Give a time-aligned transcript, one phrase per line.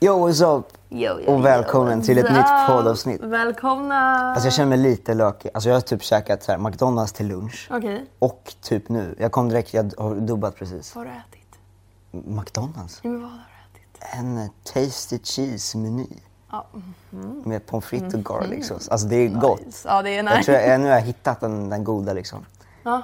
[0.00, 0.66] Yo, what's up?
[0.88, 3.20] Jo, jo, Och välkommen till ett nytt poddavsnitt.
[3.20, 4.32] Välkomna!
[4.32, 5.50] Alltså jag känner mig lite lökig.
[5.54, 7.68] Alltså jag har typ käkat så här, McDonalds till lunch.
[7.70, 9.14] Okej, Och typ nu.
[9.18, 10.94] Jag kom direkt, jag har dubbat precis.
[10.96, 12.26] vad har du ätit?
[12.28, 13.00] McDonalds?
[13.02, 14.14] Ja, men vad har du ätit?
[14.18, 16.06] En tasty cheese-meny.
[16.50, 16.66] Ja,
[17.44, 18.90] Med pommes frites och garlic sauce.
[18.90, 19.66] Alltså det är gott.
[19.66, 19.88] nice.
[19.88, 20.42] Ja, det är Jag nice.
[20.44, 22.46] tror jag, nu har jag hittat den, den goda liksom.
[22.82, 23.02] Ja,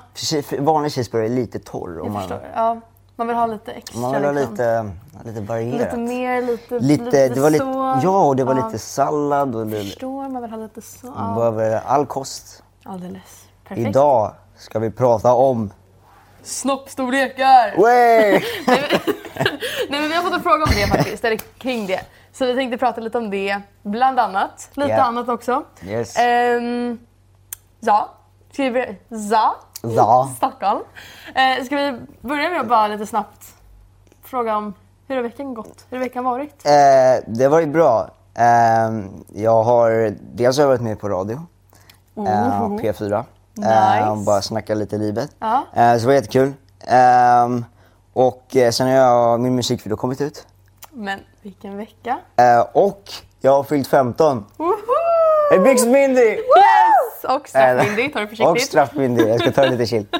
[0.58, 1.94] Vanlig cheeseburgare är lite torr.
[1.96, 2.40] jag Och man, förstår.
[2.54, 2.80] Ja,
[3.16, 4.00] man vill ha lite extra.
[4.00, 4.50] man vill ha liksom.
[4.52, 4.90] lite,
[5.24, 5.80] lite varierat.
[5.80, 8.00] Lite mer, lite, Lite, det var lite, så.
[8.02, 11.06] ja, och det var Ja, lite sallad och det, Förstår, man vill ha lite så.
[11.06, 12.62] man behöver all kost.
[12.84, 13.44] alldeles.
[13.68, 13.88] Perfekt.
[13.88, 15.70] Idag ska vi prata om...
[16.42, 17.74] Snoppstorlekar!
[17.80, 18.30] Way!
[19.88, 22.00] Nej men vi har fått en fråga om det faktiskt, eller kring det.
[22.32, 24.68] Så vi tänkte prata lite om det, bland annat.
[24.74, 25.02] Lite Ja.
[25.02, 25.62] annat också.
[25.86, 26.16] Yes.
[26.18, 26.98] Ehm,
[27.80, 28.10] ja,
[28.52, 28.96] ska vi...
[29.94, 30.30] Ja.
[30.36, 30.80] Stockholm.
[31.34, 33.54] Eh, ska vi börja med att bara lite snabbt
[34.24, 34.74] fråga om
[35.08, 35.86] hur har veckan gått?
[35.90, 36.66] Hur har veckan varit?
[36.66, 36.72] Eh,
[37.26, 38.10] det var ju bra.
[38.34, 38.44] Eh,
[39.34, 41.40] jag har dels har jag varit med på radio.
[42.16, 43.24] Eh, P4.
[43.54, 44.10] Nice.
[44.10, 45.30] Och bara snacka lite livet.
[45.38, 45.64] Ja.
[45.74, 46.52] Eh, så det var jättekul.
[46.80, 47.48] Eh,
[48.12, 50.46] och eh, sen har jag min musikvideo kommit ut.
[50.92, 52.18] Men vilken vecka.
[52.72, 53.02] Och
[53.40, 54.44] jag har fyllt 15.
[54.56, 54.72] Woho!
[55.50, 56.20] Hey, Big Mindy!
[56.30, 56.95] Yes!
[57.24, 58.62] Och straffmyndig, ta det Och försiktigt.
[58.62, 59.28] straffmyndig.
[59.28, 60.06] Jag ska ta det lite chill.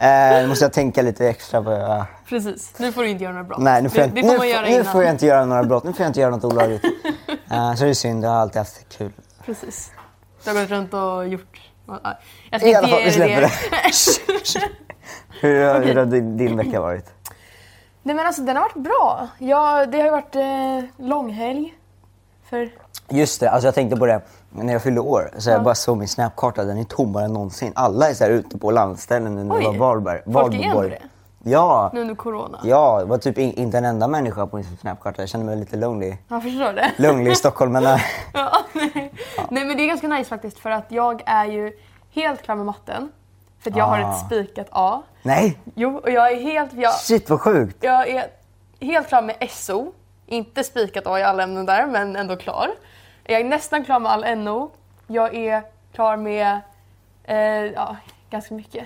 [0.00, 1.70] Eh, nu måste jag tänka lite extra på...
[1.70, 3.58] Uh, Precis, nu får du inte göra några brott.
[3.58, 5.84] nej, nu får, det, jag, det får nu, nu får jag inte göra några brott.
[5.84, 6.84] Nu får jag inte göra något olagligt.
[7.50, 8.24] Eh, så det är synd.
[8.24, 9.12] Jag har alltid haft kul.
[9.46, 9.90] Precis.
[10.44, 11.60] Du har gått runt och gjort...
[11.86, 12.18] Ja,
[12.50, 13.50] Jag ska I alla fall, vi släpper det.
[15.40, 15.88] Hur, har- Okej.
[15.88, 17.12] hur har din, din vecka varit?
[18.02, 19.28] Nej men alltså den har varit bra.
[19.38, 21.74] Ja, det har ju varit eh, långhelg.
[22.50, 22.70] För...
[23.08, 24.20] Just det, alltså jag tänkte på det
[24.50, 25.30] när jag fyllde år.
[25.38, 27.72] Så jag bara såg min snapkarta, den är tommare än någonsin.
[27.74, 30.22] Alla är så här ute på landställen nu när det Oj, var Varberg.
[30.32, 30.90] folk är ändå Valborg.
[30.90, 31.50] det?
[31.50, 32.58] Ja, Nu under corona.
[32.64, 35.22] ja, det var typ in, inte en enda människa på min snapkarta.
[35.22, 36.16] Jag kände mig lite lonely.
[36.28, 36.90] Jag förstår det.
[36.96, 38.00] Lonely i Stockholm, men äh,
[38.34, 39.12] Ja, nej.
[39.50, 41.72] nej men det är ganska nice faktiskt för att jag är ju
[42.14, 43.12] helt klar med matten.
[43.60, 44.10] För att jag har Ah.
[44.12, 45.02] ett spikat A.
[45.22, 47.76] nej, Jo, och jag är helt, jag, shit vad sjukt.
[47.80, 48.26] jag är
[48.80, 49.92] helt klar med SO.
[50.26, 52.68] Inte spikat A i alla ämnen där, men ändå klar.
[53.24, 54.70] Jag är nästan klar med all NO.
[55.06, 56.60] Jag är klar med
[57.24, 57.96] eh, ja,
[58.30, 58.84] ganska mycket.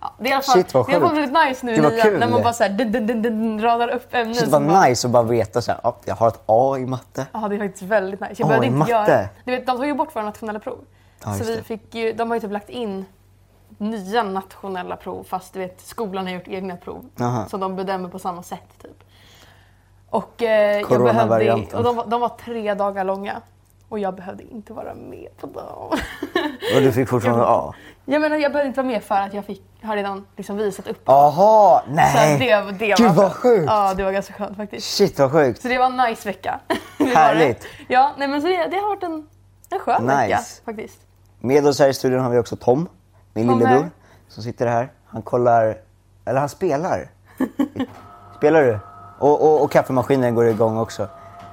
[0.00, 1.12] Ja, det är i alla fall, Shit, vad det är sjukt.
[1.12, 3.88] väldigt nice nu nian, kul när man bara så här, dun, dun, dun, dun, radar
[3.88, 4.34] upp ämnen.
[4.34, 6.76] Shit som vad bara, nice att bara veta så här, ja, jag har ett A
[6.78, 7.26] i matte.
[7.32, 8.34] Ja, det är faktiskt väldigt nice.
[8.38, 8.90] Jag Åh, behövde i inte matte.
[9.12, 9.28] göra...
[9.44, 10.78] Du vet, de tog ju bort våra nationella prov.
[11.24, 11.62] Ja, så just vi det.
[11.62, 13.04] fick ju, de har ju typ lagt in
[13.78, 17.04] nya nationella prov fast du vet, skolan har gjort egna prov.
[17.20, 17.46] Aha.
[17.50, 19.04] Så de bedömer på samma sätt typ.
[20.10, 21.78] Och, eh, jag behövde, Coronavarianten.
[21.78, 23.40] och de, var- de var tre dagar långa.
[23.88, 25.88] Och jag behövde inte vara med på dem.
[26.76, 27.74] Och du fick fortfarande A.
[28.04, 30.88] jag menar, jag behövde inte vara med för att jag fick, har redan liksom visat
[30.88, 31.08] upp.
[31.08, 32.38] Aha, Så nej.
[32.38, 33.64] det, det Gud var vad sjukt.
[33.66, 34.96] Ja, det var ganska skönt faktiskt.
[34.96, 35.62] Shit vad sjukt.
[35.62, 36.60] Så det var en nice vecka.
[37.14, 37.66] Härligt.
[37.88, 39.26] Ja, nej men så det, det har varit en,
[39.70, 40.16] en skön Nice.
[40.26, 40.98] vecka faktiskt.
[41.40, 42.88] Med oss här i studion har vi också Tom,
[43.34, 43.90] min Tom lillebror, här.
[44.28, 44.92] som sitter här.
[45.06, 45.76] Han kollar,
[46.24, 47.08] eller han spelar.
[48.36, 48.78] Spelar du?
[49.18, 51.08] Och, och, och kaffemaskinen går igång också.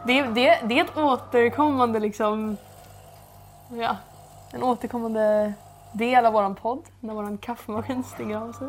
[0.08, 2.58] Det, det, det är ett återkommande liksom,
[3.70, 3.98] ja,
[4.52, 5.54] en återkommande
[5.94, 8.68] del av våran podd när våran kaffemaskin stänger av sig.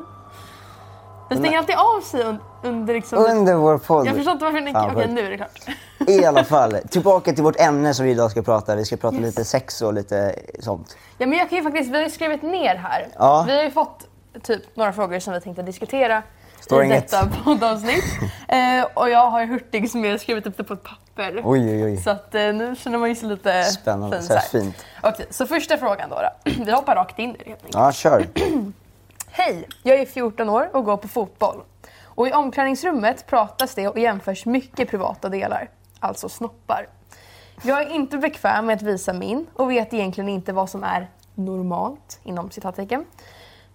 [1.28, 3.18] Den stänger alltid av sig un, under liksom...
[3.18, 4.06] Under vår podd.
[4.06, 4.80] jag förstår inte varför den inte...
[4.80, 5.10] Okej, sjukt.
[5.10, 5.60] nu är det klart.
[6.08, 8.76] I alla fall, tillbaka till vårt ämne som vi idag ska prata.
[8.76, 10.96] Vi ska prata lite sex och lite sånt.
[11.18, 13.08] Ja, men jag kan ju faktiskt, vi har ju skrivit ner här.
[13.18, 13.44] Ja.
[13.46, 14.06] Vi har ju fått
[14.42, 16.22] typ några frågor som vi tänkte diskutera
[16.60, 17.10] Står i inget.
[17.10, 18.04] detta poddavsnitt.
[18.48, 21.05] eh, och jag har ju hurtig som jag skrivit upp det på ett papper.
[21.18, 21.96] Oj, oj, oj.
[21.96, 24.62] Så att eh, nu känner man ju sig lite Spännande, fin så här så här.
[24.64, 24.84] fint.
[25.02, 26.16] Okej, så första frågan då.
[26.16, 26.50] då.
[26.64, 27.74] Vi hoppar rakt in i det helt enkelt.
[27.74, 28.26] Ja, kör.
[29.30, 29.68] Hej!
[29.82, 31.62] Jag är 14 år och går på fotboll.
[32.04, 36.88] Och i omklädningsrummet pratas det och jämförs mycket privata delar, alltså snoppar.
[37.62, 41.10] Jag är inte bekväm med att visa min och vet egentligen inte vad som är
[41.34, 43.04] normalt, inom citattecken.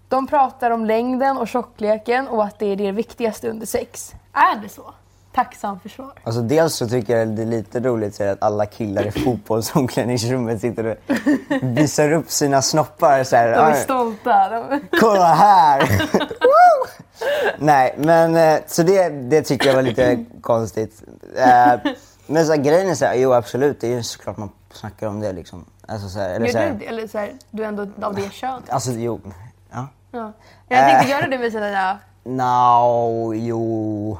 [0.07, 4.13] De pratar om längden och tjockleken och att det är det viktigaste under sex.
[4.33, 4.93] Är det så?
[5.35, 6.11] Tacksam för svar.
[6.23, 10.85] Alltså dels så tycker jag det är lite roligt att alla killar i fotbollsomklädningsrummet sitter
[10.85, 10.95] och
[11.61, 13.47] visar upp sina snoppar så här.
[13.51, 14.49] De är "Ah, stolta.
[14.49, 14.81] De...
[14.99, 16.01] Kolla här!
[17.57, 21.03] Nej, men eh, så det, det tycker jag var lite konstigt.
[21.37, 21.91] Eh,
[22.27, 25.07] Men så här, grejen är så här, jo absolut, det är ju såklart man snackar
[25.07, 25.65] om det liksom.
[25.87, 26.85] Alltså så här, eller så här, du?
[26.85, 28.69] Eller så här, du är ändå av det könet?
[28.69, 29.21] Alltså jo,
[29.71, 29.87] ja.
[30.11, 30.31] Ja.
[30.67, 31.09] Jag tänkte Äh.
[31.11, 31.97] göra det med sina...
[32.23, 34.17] No, jo,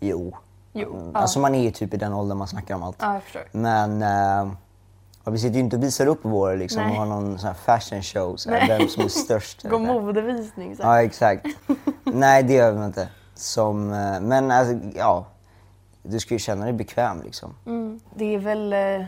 [0.00, 0.36] jo.
[0.72, 1.10] Jo.
[1.14, 1.20] Ja.
[1.20, 2.96] Alltså man är ju typ i den åldern man snackar om allt.
[3.00, 3.20] ja.
[3.52, 4.52] Men eh,
[5.32, 6.90] vi sitter ju inte och visar upp vår liksom Nej.
[6.90, 8.78] och har någon sån här fashion show, så här, Nej.
[8.78, 9.62] vem som är störst.
[9.68, 9.84] Gå här.
[9.86, 10.76] modevisning.
[10.76, 10.90] Så här.
[10.96, 11.46] Ja, exakt.
[12.04, 13.08] Nej, det gör vi inte.
[13.34, 15.26] Som, eh, men alltså, ja.
[16.02, 17.54] du ska ju känna dig bekväm liksom.
[17.66, 18.00] Mm.
[18.14, 19.06] Det är väl eh,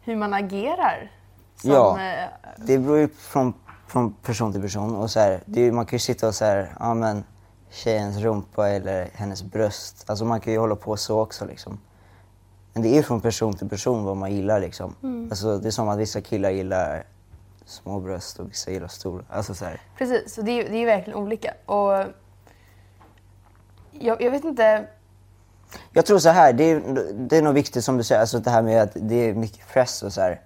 [0.00, 1.10] hur man agerar
[1.56, 1.70] som...
[1.70, 1.98] Ja.
[2.00, 3.54] Eh, Det beror ju från,
[3.86, 4.96] från person till person.
[4.96, 7.24] Och så här, det man kan ju sitta och så här, ja men
[7.74, 10.04] tjejens rumpa eller hennes bröst.
[10.06, 11.78] Alltså man kan ju hålla på så också liksom.
[12.72, 14.94] Men det är från person till person vad man gillar liksom.
[15.30, 17.06] Alltså det är som att vissa killar gillar
[17.66, 19.24] små bröst och vissa gillar stora.
[19.28, 19.80] Alltså så här.
[19.98, 21.54] precis, så det är, ju- det är verkligen olika.
[21.66, 22.04] Och
[23.90, 24.86] jag, jag vet inte...
[25.92, 26.80] Jag tror så här, det är,
[27.12, 29.68] det är nog viktigt som du säger, alltså det här med att det är mycket
[29.68, 30.40] press och så här.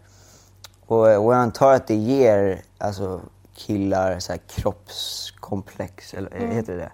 [0.86, 3.20] Och, och jag antar att det ger alltså,
[3.54, 6.90] killar så här, kroppskomplex, eller heter det det?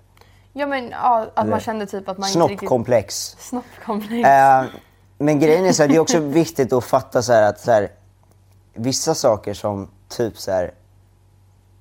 [0.57, 2.59] Ja men ja, att man kände typ att man inte riktigt...
[2.59, 3.37] Snoppkomplex.
[3.39, 4.29] Snoppkomplex.
[4.29, 4.65] Eh,
[5.19, 7.71] men grejen är så här, det är också viktigt att fatta så här att så
[7.71, 7.89] här,
[8.75, 10.75] vissa saker som typ så här,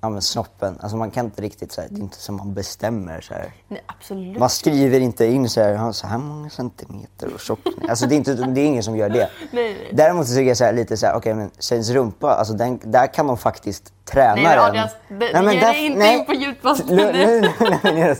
[0.04, 2.54] ja men snoppen, alltså man kan inte riktigt så här, det är inte som man
[2.54, 3.52] bestämmer så här.
[3.68, 4.38] Nej, absolut.
[4.38, 7.88] Man skriver inte in så här, "Ja, så här många centimeter och tjockning.
[7.88, 9.16] Alltså det är, inte, det är ingen som gör det.
[9.52, 9.90] Nej, nej.
[9.92, 13.06] Däremot tycker jag så här, lite så här, okej men tjejens rumpa, alltså den, där
[13.14, 14.64] kan de faktiskt träna Nej men den.
[14.64, 17.40] Adias, det, ge dig inte in på djupt vatten Nej, nu.
[17.40, 18.16] nej, nej, nej,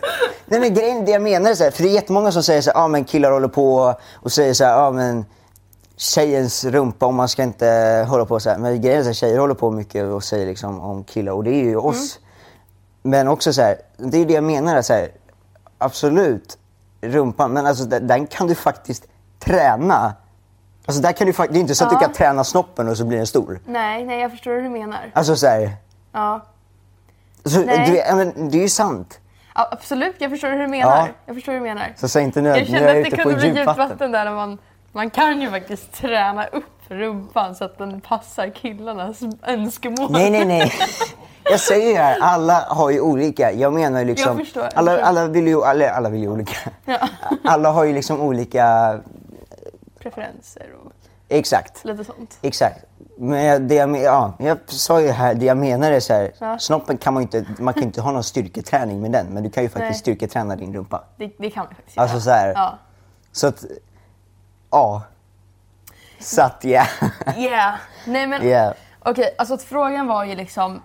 [0.47, 2.61] nej men grejen, det jag menar är så här, för det är jättemånga som säger
[2.61, 5.25] så här, ja men killar håller på och säger så här, ja men
[5.97, 7.67] tjejens rumpa och man ska inte
[8.09, 8.59] hålla på så här.
[8.59, 11.51] Men grejen är här, tjejer håller på mycket och säger liksom om killar och det
[11.51, 12.19] är ju oss.
[13.03, 15.09] Men också så här, det är det jag menar, så här,
[15.79, 16.59] absolut
[17.01, 19.05] rumpan, men alltså den, kan du faktiskt
[19.39, 20.13] träna.
[20.87, 21.99] Alltså där kan du, det är inte så att Ja.
[21.99, 23.61] du kan träna snoppen och så blir den stor.
[23.67, 25.11] Nej, nej jag förstår hur du menar.
[25.15, 25.71] Alltså så här,
[26.13, 26.41] Ja.
[27.45, 28.05] så, Nej.
[28.09, 29.21] du, men, det är ju sant.
[29.55, 30.97] ja absolut, jag förstår hur du menar.
[30.97, 31.09] Ja.
[31.27, 31.93] Jag förstår hur du menar.
[31.97, 34.13] Så säg inte nu Jag att är kände jag att det kunde bli djupt vatten
[34.13, 34.25] där.
[34.25, 34.59] när Man,
[34.95, 40.13] man kan ju faktiskt träna upp rumpan så att den passar killarnas önskemål.
[40.13, 40.73] Nej, nej, nej.
[41.45, 43.53] Jag säger ju här, alla har ju olika.
[43.53, 44.29] Jag menar ju liksom...
[44.39, 46.71] Jag förstår, alla, alla vill ju, alla, alla vill ju olika.
[46.85, 47.09] Ja.
[47.45, 48.99] Alla har ju liksom olika...
[49.99, 50.93] Preferenser och
[51.29, 51.85] Exakt.
[51.85, 52.39] lite sånt.
[52.43, 52.85] Exakt.
[53.19, 56.59] Men det jag, ja, jag sa ju här, det jag menar är så här, Ja.
[56.59, 59.63] snoppen kan man inte, man kan inte ha någon styrketräning med den, men du kan
[59.63, 59.99] ju faktiskt Nej.
[59.99, 61.05] styrketräna din rumpa.
[61.17, 62.23] Det, det kan man faktiskt Alltså göra.
[62.23, 62.53] så här.
[62.55, 62.79] Ja.
[63.33, 63.65] Så att,
[64.75, 65.03] ja.
[66.21, 66.87] Så att ja.
[67.37, 67.75] Yeah.
[68.07, 68.75] Nej men Yeah.
[69.01, 70.83] okej, alltså frågan var ju liksom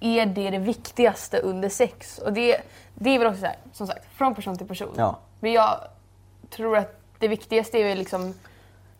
[0.00, 2.18] är det det viktigaste under sex?
[2.18, 2.60] Och det,
[2.94, 4.94] det är väl också så här, som sagt, från person till person.
[4.96, 5.18] Ja.
[5.40, 5.80] Men jag
[6.50, 8.34] tror att det viktigaste är ju liksom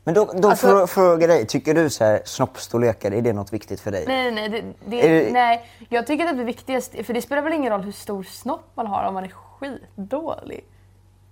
[0.05, 3.33] Men då, då Alltså- frå- frågar jag dig, tycker du så här, snoppstorlekar, är det
[3.33, 4.05] något viktigt för dig?
[4.07, 4.63] Nej, nej, nej.
[4.87, 5.71] Det, det, det- nej.
[5.89, 8.87] Jag tycker att det viktigaste, för det spelar väl ingen roll hur stor snopp man
[8.87, 10.65] har om man är skitdålig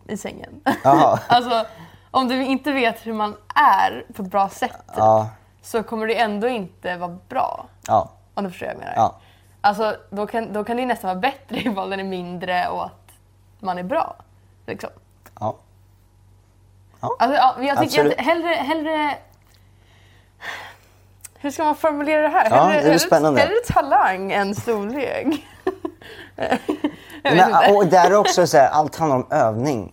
[0.09, 0.61] i sängen.
[0.85, 1.67] Alltså,
[2.13, 5.29] om du inte vet hur man är på ett bra sätt Ja,
[5.63, 7.67] så kommer det ändå inte vara bra.
[7.87, 8.93] ja, Om du förstår vad jag menar.
[8.97, 9.15] ja.
[9.61, 13.11] Alltså, då kan, då kan det nästan vara bättre ifall den är mindre och att
[13.61, 14.17] man är bra.
[14.67, 14.91] Liksom.
[15.41, 15.57] ja.
[17.01, 18.19] Alltså, ja, jag tycker Absolut.
[18.19, 19.17] att hellre, hellre...
[21.39, 22.51] Hur ska man formulera det här?
[22.51, 23.41] Ja, hellre, det är spännande.
[23.41, 25.27] Hellre talang än storlek.
[26.37, 26.61] jag vet
[27.23, 27.73] Men, inte.
[27.73, 29.93] och där är också så här, allt handlar om övning.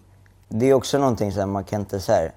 [0.49, 2.31] Det är också någonting så här, man kan inte så här,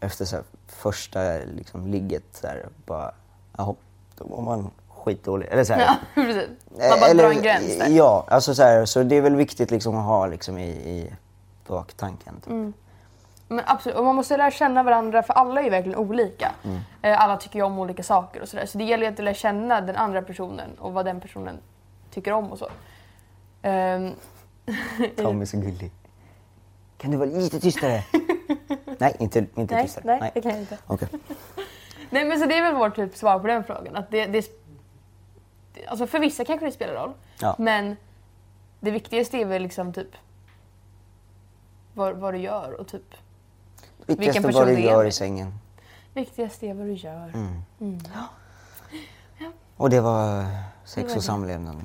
[0.00, 1.20] efter så här, första
[1.56, 3.12] liksom, ligget så här, bara,
[3.56, 3.74] jaha,
[4.18, 5.48] då var man skitdålig.
[5.50, 5.80] Eller så här,
[6.14, 6.48] Ja, precis.
[6.70, 7.88] Man bara eller- drar en gräns där.
[7.88, 11.12] Ja, alltså så, här, så det är väl viktigt liksom att ha liksom, i, i
[11.66, 12.34] baktanken.
[12.40, 12.50] Typ.
[12.50, 12.72] Mm.
[13.48, 16.52] Men absolut, och man måste lära känna varandra för alla är ju verkligen olika.
[16.64, 16.78] Mm.
[17.02, 18.66] Eh, Alla tycker ju om olika saker och sådär.
[18.66, 21.58] Så det gäller att lära känna den andra personen och vad den personen
[22.10, 22.68] tycker om och så.
[23.62, 24.10] Ehm,
[25.16, 25.92] Tom är så gullig.
[27.02, 28.04] Kan du vara lite tystare?
[28.98, 30.18] nej, inte, inte nej, tystare.
[30.20, 30.78] nej, det kan jag inte.
[30.86, 31.08] Okej.
[32.10, 33.96] Nej men så det är väl vårt typ svar på den frågan.
[33.96, 34.50] Att det, det,
[35.86, 37.12] alltså för vissa kanske det spelar roll.
[37.40, 37.56] Ja.
[37.58, 37.96] Men
[38.80, 40.08] det viktigaste är väl liksom typ
[41.94, 43.14] vad, vad du gör och typ
[44.06, 45.08] Viktigaste person vad du är gör med.
[45.08, 45.54] i sängen.
[46.14, 47.32] viktigaste är vad du gör.
[47.78, 48.00] Mm.
[49.76, 50.46] Och det var
[50.84, 51.76] sex Det var och samlevnad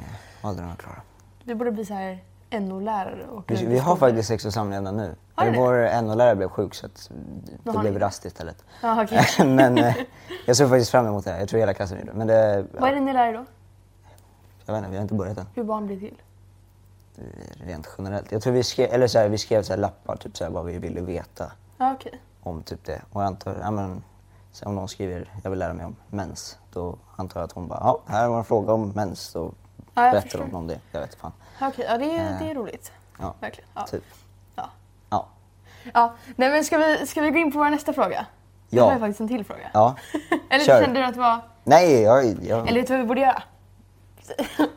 [0.41, 1.01] Adrian och Klara.
[1.43, 5.15] Du borde bli så här NO-lärare och Vi, vi har faktiskt sex och samlevnad nu.
[5.35, 5.57] Har det?
[5.57, 7.11] Vår NO-lärare blev sjuk så att
[7.63, 8.63] det har blev rast istället.
[8.81, 9.25] Ja, okej.
[9.47, 9.95] Men eh,
[10.45, 11.31] jag ser faktiskt fram emot det.
[11.31, 11.39] här.
[11.39, 12.13] Jag tror hela klassen gjorde.
[12.13, 13.45] Men det, Vad är det ni lär er då?
[14.65, 15.45] jag vet inte, vi har inte börjat än.
[15.55, 16.21] Hur barn blir till?
[17.65, 18.31] Rent generellt.
[18.31, 20.65] Jag tror vi skrev, eller så här, vi skrev så lappar, typ så här, vad
[20.65, 22.21] vi ville veta Ja, okej.
[22.43, 23.01] om typ det.
[23.11, 24.03] Och jag antar, ja, men,
[24.63, 27.79] om någon skriver jag vill lära mig om mens, då antar jag att hon bara,
[27.79, 29.33] ja, här var en fråga om mens.
[29.33, 29.51] Då
[29.93, 30.79] jag berättar hon om det.
[30.91, 31.31] Jag vet fan.
[31.61, 31.85] Okej.
[31.89, 32.91] Ja, det är, Eh, det är roligt.
[33.19, 33.69] Ja, Verkligen.
[33.75, 33.87] Ja.
[33.87, 34.03] typ.
[34.55, 34.69] Ja.
[35.09, 35.27] Ja.
[35.93, 36.15] ja.
[36.35, 38.25] Nej men ska vi, ska vi gå in på vår nästa fråga?
[38.69, 38.85] Ja.
[38.85, 39.69] Har ju faktiskt en till fråga.
[39.73, 39.95] ja.
[40.49, 40.81] Eller Kör.
[40.81, 41.39] kände du att det var...
[41.63, 43.43] Nej, jag, jag, Eller vet du vad vi borde göra?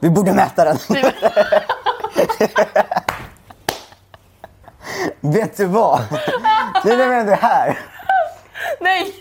[0.01, 0.77] vi borde mäta den.
[5.21, 6.01] vet du vad?
[6.85, 7.79] Nu när vi ändå är här.
[8.81, 9.15] Nej!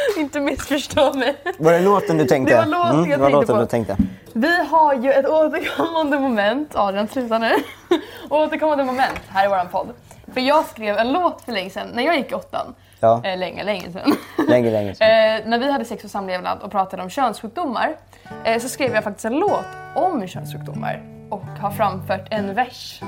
[0.18, 1.36] inte missförstå mig.
[1.58, 2.54] Var det låten du tänkte?
[2.54, 3.96] Det var låten jag det var tänkte låten du tänkte.
[4.32, 7.50] Vi har ju ett återkommande moment, Adrian sluta nu.
[8.28, 9.88] återkommande moment här i våran podd.
[10.34, 12.74] För jag skrev en låt för länge sedan, när jag gick i åttan.
[13.00, 13.20] Ja.
[13.24, 14.16] Eh, länge, länge sedan.
[14.48, 15.08] Länge, länge sedan.
[15.10, 17.96] Eh, när vi hade sex och samlevnad och pratade om könssjukdomar
[18.44, 19.66] eh, så skrev jag faktiskt en låt
[19.96, 23.00] om könssjukdomar och har framfört en vers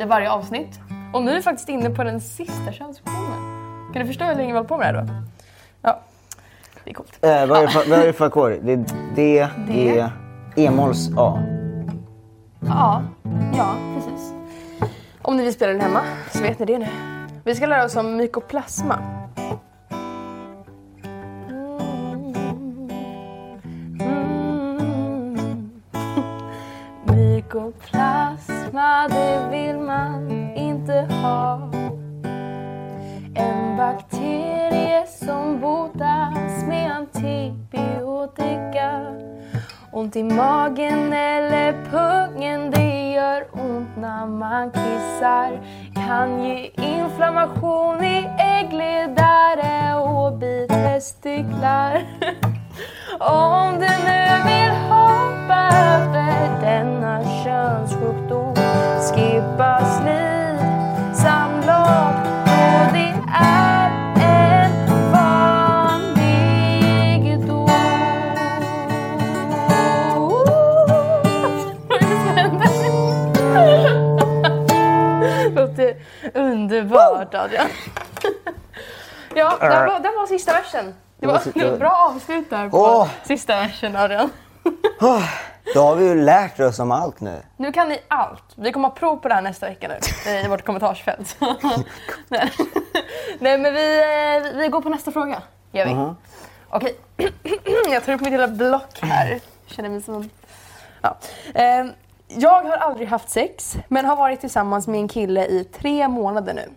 [0.00, 0.80] i varje avsnitt.
[1.14, 3.60] Och nu är vi faktiskt inne på den sista könssjukdomen.
[3.92, 5.12] Kan du förstå hur länge vi har hållit på med det här då?
[6.84, 7.18] Det är coolt.
[7.22, 8.52] Eh, vad, är det för, ackord?
[8.62, 8.84] Det är
[9.16, 9.98] D, D.
[9.98, 10.10] E,
[10.56, 11.42] E-molls A.
[12.60, 13.02] Ja,
[13.56, 14.32] ja precis.
[15.22, 16.86] Om ni vill spela den hemma så vet ni det nu.
[17.44, 18.98] Vi ska lära oss om mykoplasma.
[24.00, 25.70] Mm.
[27.04, 31.69] Mykoplasma, det vill man inte ha.
[40.10, 45.60] Ont i magen eller pungen, det gör ont när man kissar.
[45.94, 51.92] Kan ge inflammation i äggledare och bitestiklar.
[53.20, 58.54] Om du nu vill hoppa över denna könssjukdom,
[59.14, 60.29] skippa slit,
[76.80, 77.68] underbart Adrian.
[79.34, 80.94] Ja, det var, det var sista versen.
[81.18, 83.08] Det var, det var ett bra avslut där på Åh.
[83.24, 84.30] sista versen Adrian.
[85.74, 87.42] Då har vi ju lärt oss om allt nu.
[87.56, 88.44] Nu kan ni allt.
[88.54, 91.36] Vi kommer ha prov på det här nästa vecka nu i vårt kommentarsfält.
[92.28, 92.52] Nej.
[93.38, 95.42] Nej men vi, eh, vi går på nästa fråga.
[95.72, 96.14] Gör vi.
[96.68, 96.96] Okej.
[97.90, 99.40] Jag tar upp mitt lilla block här.
[99.66, 100.30] Känner mig som en...
[101.02, 101.16] Ja.
[102.38, 106.54] Jag har aldrig haft sex men har varit tillsammans med en kille i tre månader
[106.54, 106.68] nu.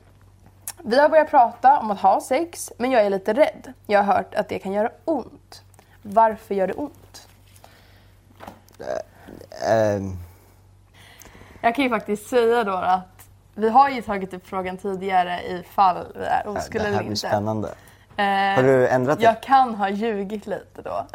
[0.84, 3.74] Vi har börjat prata om att ha sex men jag är lite rädd.
[3.88, 5.62] Jag har hört att det kan göra ont.
[6.02, 7.28] Varför gör det ont?
[9.70, 10.18] Ehm,
[11.62, 16.08] Jag kan ju faktiskt säga då att vi har ju tagit upp frågan tidigare ifall
[16.16, 17.16] vi är det oskulder här eller blir inte.
[17.28, 17.68] spännande.
[18.18, 19.24] Eh, Har du ändrat det?
[19.26, 21.06] Jag kan ha ljugit lite då.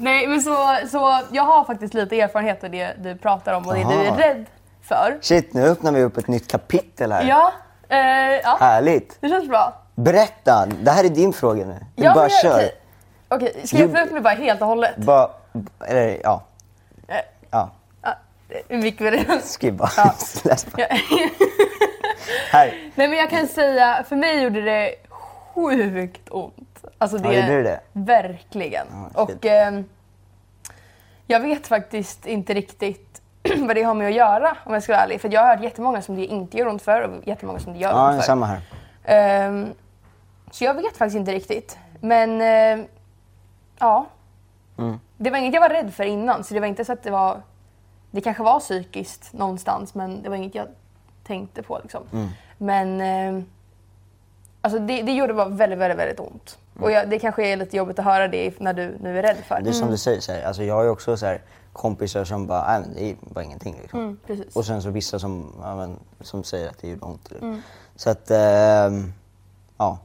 [0.00, 3.74] Nej men så, så jag har faktiskt lite erfarenhet av det du pratar om och
[3.74, 4.46] det du är rädd
[4.82, 5.18] för.
[5.20, 7.22] Shit, nu öppnar vi upp ett nytt kapitel här.
[7.28, 7.52] Ja,
[7.88, 7.98] eh,
[8.42, 9.16] ja Härligt.
[9.20, 9.72] det känns bra.
[9.94, 11.76] Berätta, det här är din fråga nu.
[11.96, 12.54] Du ja, bara jag- kör.
[12.58, 12.72] Okej,
[13.28, 14.96] Okej, ska jag öppna upp mig bara helt och hållet?
[14.96, 15.30] Bara,
[15.86, 16.42] eller ja.
[17.08, 17.16] Eh,
[17.50, 17.70] Ja,
[18.02, 18.14] ja,
[18.68, 19.40] hur mycket vill du?
[19.44, 19.90] skriv bara.
[19.96, 20.14] Ja.
[20.76, 20.86] Ja.
[22.52, 22.74] Här.
[22.94, 24.94] Nej men jag kan säga, för mig gjorde det
[25.54, 26.69] sjukt ont.
[27.02, 27.80] Alltså det, Ja, gjorde det?
[27.92, 28.86] Verkligen.
[29.14, 29.84] Ja, och ehm,
[31.26, 33.22] jag vet faktiskt inte riktigt
[33.58, 35.20] vad det har med att göra om jag ska vara ärlig.
[35.20, 37.78] För jag har hört jättemånga som det inte gör ont för och jättemånga som det
[37.78, 38.26] gör Ja, ont för.
[38.26, 38.60] samma här.
[39.04, 39.72] Ehm,
[40.50, 41.78] så jag vet faktiskt inte riktigt.
[42.00, 42.86] Men ehm,
[43.78, 44.06] ja.
[44.78, 45.00] Mm.
[45.16, 46.44] Det var inget jag var rädd för innan.
[46.44, 47.42] Så det var inte så att det var...
[48.10, 50.66] Det kanske var psykiskt någonstans men det var inget jag
[51.24, 52.02] tänkte på liksom.
[52.12, 52.28] Mm.
[52.58, 53.46] Men ehm,
[54.60, 56.58] alltså det, det gjorde bara väldigt, väldigt, väldigt ont.
[56.76, 56.84] Mm.
[56.84, 59.36] Och jag, det kanske är lite jobbigt att höra det när du nu är rädd
[59.48, 59.60] för.
[59.60, 62.24] Det är som du säger, så här, alltså jag har ju också så här, kompisar
[62.24, 64.00] som bara, nej det är bara ingenting liksom.
[64.28, 64.44] Mm.
[64.52, 67.32] Och sen så vissa som, ja, men, som säger att det gjorde ont.
[67.40, 67.62] Mm.
[67.96, 69.12] Så att, ehm,
[69.78, 69.98] ja.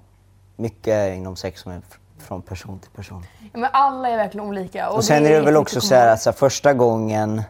[0.57, 3.23] Mycket inom sex som är fr- från person till person.
[3.53, 4.89] Ja, men alla är verkligen olika.
[4.89, 7.41] Och, Och sen det är det väl också så här att så här, första gången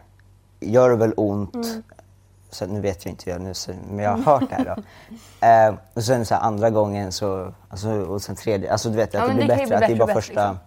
[0.60, 1.54] gör det väl ont.
[1.54, 1.82] Mm.
[2.50, 3.52] Så nu vet jag inte jag nu,
[3.90, 4.82] men jag har hört det här då.
[5.46, 9.14] eh, och sen så här, andra gången så, alltså, och sen tredje, alltså du vet
[9.14, 9.66] Ja, att det blir det bättre.
[9.66, 10.52] bli att det är bättre bara och första...
[10.52, 10.58] bättre,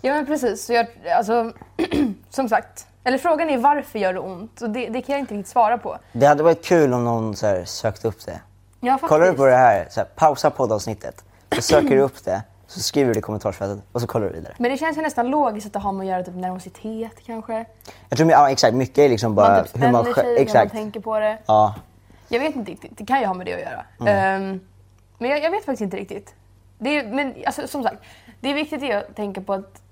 [0.00, 0.66] Ja men precis.
[0.66, 1.52] Så jag, alltså,
[2.30, 2.86] som sagt.
[3.04, 4.60] Eller frågan är varför gör det ont?
[4.60, 5.98] Och det, det kan jag inte riktigt svara på.
[6.12, 8.40] Det hade varit kul om någon så här, sökte upp det.
[8.80, 8.98] Ja.
[9.02, 11.24] Kollar du på det här, så här pausa poddavsnittet,
[11.56, 14.32] så söker du upp det, så skriver du det i kommentarsfältet och så kollar du
[14.32, 14.54] vidare.
[14.58, 17.64] Men det känns ju nästan logiskt att det har med att göra typ nervositet kanske.
[18.08, 20.72] Jag tror, ja exakt, mycket är liksom bara Man typ hur man sig man Exakt.
[20.72, 21.38] tänker på det.
[21.46, 21.74] Ja.
[22.28, 22.98] Jag vet inte riktigt.
[22.98, 23.84] Det kan ju ha med det att göra.
[24.00, 24.42] Mm.
[24.42, 24.60] Ehm,
[25.18, 26.34] men jag, jag vet faktiskt inte riktigt.
[26.78, 27.96] Det är, men alltså, som sagt,
[28.40, 29.82] det är viktigt att tänka på att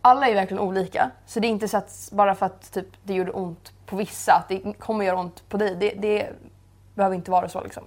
[0.00, 1.10] alla är verkligen olika.
[1.26, 4.32] Så det är inte så att bara för att typ, det gjorde ont på vissa,
[4.32, 5.76] att det kommer göra ont på dig.
[5.76, 6.28] Det, det
[6.94, 7.84] behöver inte vara så liksom.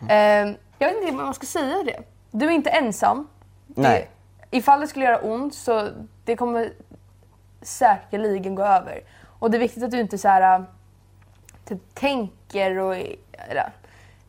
[0.00, 0.48] Mm.
[0.48, 2.02] Ehm, jag vet inte om man ska säga det.
[2.30, 3.28] Du är inte ensam.
[3.74, 4.10] Nej.
[4.50, 5.88] Det, ifall det skulle göra ont så
[6.24, 6.72] det kommer
[7.62, 9.00] säkerligen gå över.
[9.24, 10.64] Och det är viktigt att du inte så här,
[11.64, 12.94] typ tänker och...
[13.32, 13.72] Eller,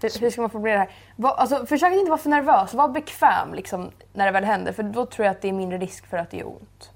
[0.02, 0.92] Hur, hur ska man formulera det här?
[1.16, 2.74] Va, alltså, försök inte vara för nervös.
[2.74, 4.74] Var bekväm liksom, när det väl händer.
[4.74, 6.92] För då tror jag att det är mindre risk för att det gör ont.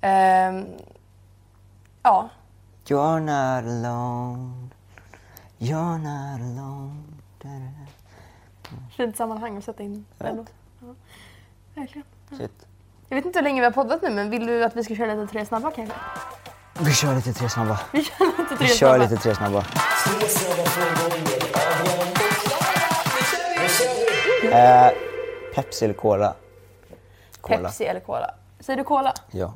[0.00, 0.66] Ehm,
[2.02, 2.28] ja,
[2.88, 4.70] You're not alone.
[5.58, 7.06] You're not alone.
[8.96, 10.46] Fint sammanhang att sätta in Jag den.
[11.76, 12.06] Ja, verkligen.
[12.38, 12.66] Shit.
[13.08, 14.94] Jag vet inte hur länge vi har poddat nu, men vill du att vi ska
[14.94, 15.94] köra lite tre snabba kanske?
[16.80, 17.80] Vi kör lite tre snabba.
[17.92, 18.96] Vi kör lite tre Vi kör snabba.
[18.96, 19.64] lite tre snabba.
[24.52, 24.90] Eh,
[25.54, 26.34] Pepsi eller Cola?
[27.40, 27.58] Cola.
[27.68, 28.34] Pepsi eller Cola?
[28.60, 29.14] Säger du Cola?
[29.30, 29.54] Ja.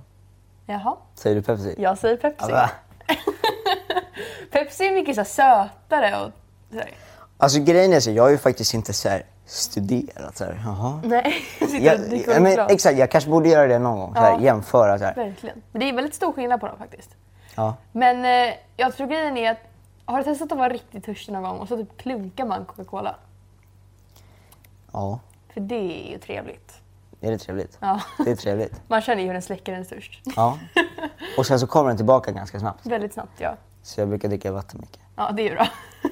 [0.67, 1.75] Jaha, Säger du Pepsi?
[1.79, 2.53] jag säger Pepsi.
[2.53, 2.71] Va?
[4.51, 6.31] Pepsi är mycket så sötare och
[6.71, 6.91] sådär.
[7.39, 10.61] Alltså grejen är så, jag har ju faktiskt inte så här studerat så här.
[10.65, 11.01] Jaha.
[11.05, 11.35] Nej,
[11.81, 14.15] Jag, dricker ja, men, exakt, jag kanske borde göra det någon gång.
[14.15, 14.41] Så här.
[14.41, 15.15] Jämföra så här.
[15.15, 15.63] Verkligen.
[15.73, 17.11] Men det är väldigt stor skillnad på dem faktiskt.
[17.57, 17.77] Ja.
[17.93, 19.59] Men eh, jag tror grejen är att
[20.05, 23.15] har du testat att vara riktigt törstig någon gång och så typ klunkar man Coca-Cola?
[24.93, 25.21] ja.
[25.55, 26.81] För det är ju trevligt.
[27.21, 27.79] Är det trevligt?
[27.81, 28.01] Ja.
[28.25, 28.81] Det är trevligt.
[28.89, 30.23] Man känner ju hur den släcker en störst.
[30.37, 30.59] Ja.
[31.39, 32.87] Och sen så kommer den tillbaka ganska snabbt.
[32.87, 33.57] Väldigt snabbt ja.
[33.83, 35.01] Så jag brukar dricka vatten mycket.
[35.17, 35.69] Ja, det är ju bra.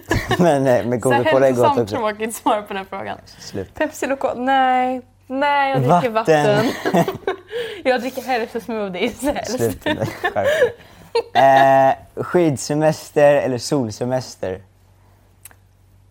[0.39, 1.97] Men, eh, men Coca-Cola är gott också.
[1.97, 3.19] tråkigt svar på den frågan.
[3.39, 3.75] Slut.
[3.75, 4.35] Pepsi Cola?
[4.35, 5.03] Nej.
[5.27, 6.57] Nej, jag dricker Vatten.
[6.57, 7.05] vatten.
[7.85, 8.53] jag dricker helst.
[9.83, 10.05] Dig.
[10.23, 10.47] Skärp
[11.35, 11.93] dig.
[12.19, 14.61] eh, Skidsemester eller solsemester?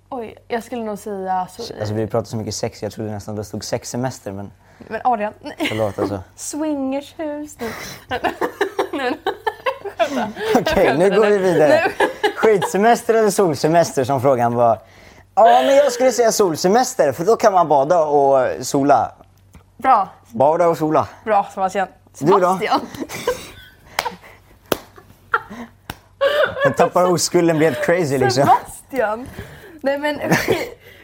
[0.10, 1.74] Oj, jag skulle nog säga så.
[1.80, 5.34] Alltså vi pratar så mycket sex, jag trodde nästan det stod sexsemester men Men Adrian,
[5.42, 5.56] nej.
[5.70, 6.24] förlåt alltså.
[6.36, 7.58] swingershus.
[8.94, 9.14] nu.
[10.56, 11.92] Okej, nu går vi vidare.
[12.48, 14.80] Skidsemester eller solsemester som frågan var.
[15.36, 19.12] Ja, men jag skulle säga solsemester för då kan man bada och sola.
[19.78, 21.08] Bra, Bada och sola.
[21.24, 21.88] bra Sebastian.
[22.20, 22.60] Du då?
[26.64, 28.44] Jag tappar oskulden, blir helt crazy liksom.
[28.44, 29.28] Sebastian!
[29.82, 30.20] Nej men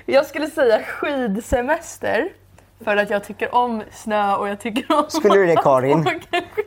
[0.06, 2.30] jag skulle säga skidsemester.
[2.84, 6.20] För att jag tycker om snö och jag tycker om Skulle du det, Karin?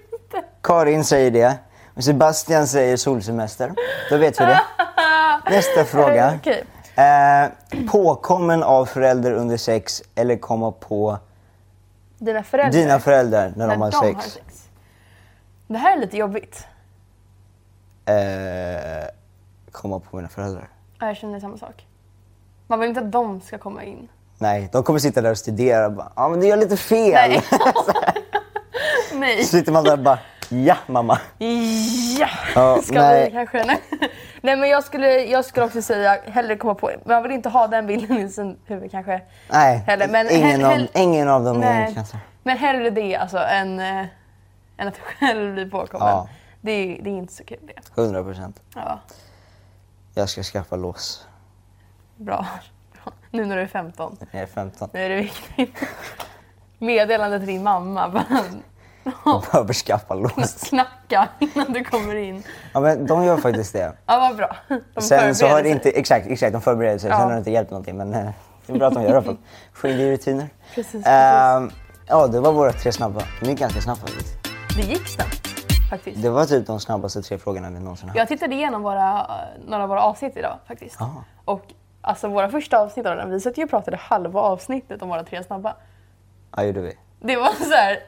[0.63, 1.55] Karin säger det.
[2.03, 3.73] Sebastian säger solsemester.
[4.11, 4.61] Då vet vi det.
[5.51, 6.39] Nästa fråga.
[6.41, 6.65] Okej.
[6.97, 7.49] Eh,
[7.91, 11.19] påkommen av förälder under sex eller komma på
[12.19, 12.81] Dina föräldrar.
[12.81, 14.39] dina föräldrar när, när de har sex?
[15.67, 16.67] Det här är lite jobbigt.
[18.05, 18.15] Eh,
[19.73, 20.69] komma på mina föräldrar.
[21.01, 21.87] Ja, Jag känner samma sak.
[22.67, 24.09] Man vill inte att de ska komma in.
[24.39, 27.31] Nej, de kommer sitta där och studera och bara, ja men du gör lite fel.
[27.31, 27.43] Nej.
[29.13, 29.45] Nej.
[29.45, 30.19] Så sitter man där och bara,
[30.51, 31.19] ja mamma.
[32.19, 32.29] Ja!
[32.55, 33.25] Ja, Ska nej.
[33.25, 33.65] vi kanske?
[33.65, 33.81] Nej.
[34.41, 37.67] nej men jag skulle, jag skulle också säga hellre komma på Man vill inte ha
[37.67, 39.23] den bilden i sin huvud kanske.
[39.53, 42.05] Nej, Heller, men ingen, hell- av, hell- ingen av dem är Nej.
[42.43, 44.05] Men hellre det alltså än, äh,
[44.77, 46.09] än att själv bli påkommen.
[46.09, 46.29] Ja.
[46.61, 47.59] Det, är, det är inte så kul
[47.95, 48.03] det.
[48.03, 48.61] 100 procent.
[48.75, 49.01] Ja,
[50.15, 51.27] Jag ska skaffa lås
[52.17, 52.47] bra.
[53.31, 54.17] Nu när du är 15.
[54.21, 54.89] när jag är 15.
[54.93, 55.79] Nu är det viktigt.
[56.79, 58.25] Meddelande till din mamma.
[59.25, 60.55] Jag behöver skaffa lås.
[60.69, 62.43] Knacka innan du kommer in.
[62.73, 63.93] Ja men de gör faktiskt det.
[64.07, 64.57] Ja, vad bra.
[64.95, 67.11] De Sen så har det inte, exakt, exakt de förbereder sig.
[67.11, 67.17] Ja.
[67.17, 68.29] Sen har det inte hjälpt någonting men eh,
[68.67, 69.37] det är bra att de gör det i alla
[69.83, 69.91] fall.
[69.91, 70.49] I rutiner.
[70.75, 71.07] Precis, precis.
[71.07, 71.71] Ehm,
[72.09, 73.23] ja, det var våra tre snabba.
[73.41, 74.35] De gick ganska snabbt faktiskt.
[74.77, 75.47] Det gick snabbt
[75.91, 76.23] faktiskt.
[76.23, 78.19] Det var typ de snabbaste tre frågorna vi någonsin haft.
[78.19, 79.31] Jag tittade igenom våra,
[79.67, 81.01] några av våra avsnitt idag faktiskt.
[81.01, 81.25] Ah.
[81.45, 81.63] Och
[82.01, 85.25] alltså våra första avsnitt av den, vi satt ju och pratade halva avsnittet om våra
[85.25, 85.77] tre snabba.
[86.57, 86.99] Ja, gjorde vi.
[87.21, 87.99] Det var så här.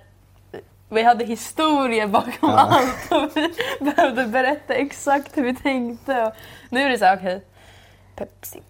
[0.88, 6.22] Vi hade historier bakom allt och vi behövde berätta exakt hur vi tänkte.
[6.27, 6.33] Och
[6.70, 7.44] nu är det så här, okej.
[8.16, 8.62] Pepsi.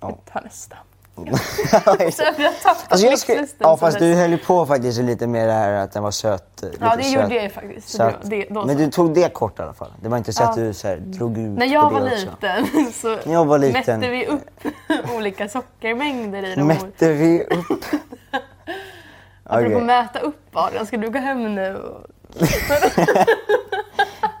[0.00, 0.18] Ja.
[0.32, 0.76] Ta nästa.
[1.16, 1.36] Ja,
[2.12, 2.52] Så jag
[2.88, 5.92] Alltså jag skulle, ja fast du höll ju på faktiskt lite med det här att
[5.92, 6.62] den var söt.
[6.62, 7.88] eh, Ja, det söt, gjorde jag ju faktiskt.
[7.88, 8.16] Så söt.
[8.22, 8.84] det, då, Men så.
[8.84, 9.92] du tog det kort i alla fall.
[10.02, 10.62] Det var inte så att Ja.
[10.62, 13.58] du så här, drog ut När jag på var det liten så När jag var
[13.58, 14.00] liten.
[14.00, 14.64] mätte vi upp
[15.16, 16.66] olika sockermängder i dem.
[16.66, 17.84] Mätte vi upp?
[19.52, 21.76] Apropå Okej, mäta upp Adrian, ska du gå hem nu?
[21.76, 22.06] och-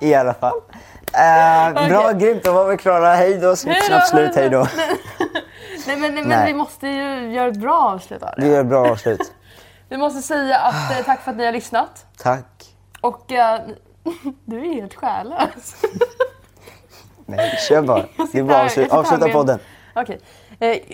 [0.00, 0.60] i alla fall.
[1.14, 2.14] Eh, Bra, Okej.
[2.18, 2.44] grymt.
[2.44, 3.14] Då var vi klara.
[3.14, 3.56] Hej då.
[3.56, 4.34] Snabbt slut.
[4.36, 4.66] Hej då.
[5.86, 6.46] Nej men, men Nej.
[6.46, 9.32] vi måste ju göra ett bra avslut av Vi gör ett bra avslut.
[9.88, 12.06] Vi måste säga att eh, tack för att ni har lyssnat.
[12.18, 12.64] Tack.
[13.00, 13.60] Och eh,
[14.44, 15.74] du är helt själlös.
[17.26, 18.04] Nej, kör bara.
[18.32, 19.58] Det är här- avslut, avsluta podden.
[19.94, 20.14] Okej.
[20.14, 20.22] Eh,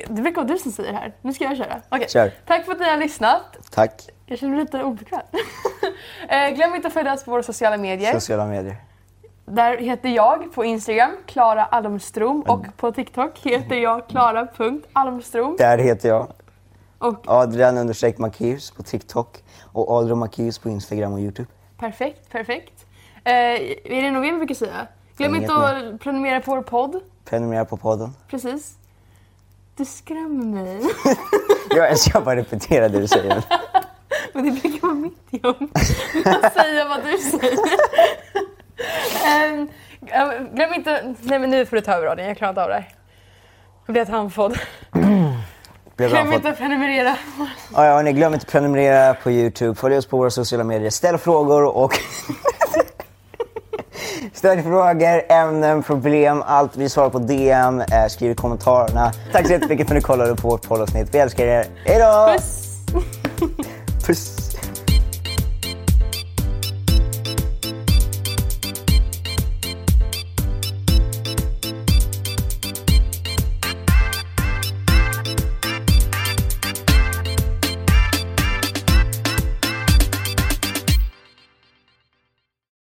[0.08, 1.12] det brukar vara du som säger det här.
[1.22, 1.80] Nu ska jag köra.
[1.88, 2.08] Okej.
[2.08, 2.32] Kör.
[2.46, 3.42] Tack för att ni har lyssnat.
[3.70, 4.08] Tack.
[4.26, 5.20] Jag känner mig lite obekväm.
[6.28, 8.12] eh, glöm inte att följa oss på våra sociala medier.
[8.12, 8.76] Sociala medier.
[9.44, 15.56] Där heter jag på Instagram Klara Almstrom och på TikTok heter jag Klara.almstrom.
[15.58, 16.32] Där heter jag
[16.98, 21.48] Och Adrian understreck Macéus på TikTok och Adrian Macéus på Instagram och Youtube.
[21.78, 22.86] perfekt, perfekt.
[23.24, 24.86] Eh, är det något mer vi brukar säga?
[25.16, 27.00] Glöm Inget inte att prenumerera på vår podd.
[27.24, 28.14] Prenumerera på podden.
[28.28, 28.77] Precis.
[29.78, 30.80] Du skrämmer mig.
[31.70, 33.42] Jag, jag ska bara repetera det du säger.
[34.32, 35.70] Men det brukar vara mitt jobb.
[36.42, 37.58] Att säga vad du säger.
[40.10, 41.14] Ja, glöm inte...
[41.20, 42.26] Nej men nu får du ta över radion.
[42.26, 42.88] Jag klarar inte av det här.
[43.86, 44.02] Jag blir
[45.96, 46.34] bra Glöm fått.
[46.34, 47.16] inte att prenumerera.
[47.74, 50.90] Ja, ja, ni glöm inte att prenumerera på Youtube, följ oss på våra sociala medier,
[50.90, 51.98] ställ frågor och
[54.38, 56.76] Ställ frågor, ämnen, problem, allt.
[56.76, 59.12] Vi svarar på DM, eh, skriv i kommentarerna.
[59.32, 61.14] Tack så jättemycket för att ni kollade på vårt poddavsnitt.
[61.14, 61.66] Vi älskar er.
[61.84, 62.34] Hejdå!
[62.36, 62.76] Puss!
[64.06, 64.37] Puss!